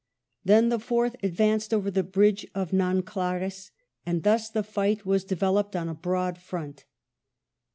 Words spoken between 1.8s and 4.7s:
the bridge of Nanckres, and thus the,